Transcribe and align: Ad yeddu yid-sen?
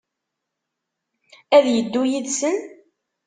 Ad 1.57 1.65
yeddu 1.73 2.03
yid-sen? 2.11 2.57